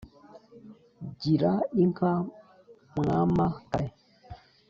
[1.21, 1.51] Gira
[1.81, 2.11] inka
[2.97, 3.87] Mwama-kare